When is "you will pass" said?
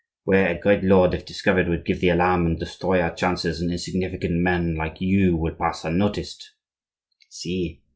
4.99-5.85